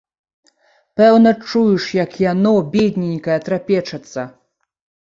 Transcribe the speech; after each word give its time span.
Пэўна 1.01 1.33
чуеш, 1.49 1.85
як 2.03 2.11
яно, 2.31 2.55
бедненькае, 2.79 3.39
трапечацца. 3.51 4.29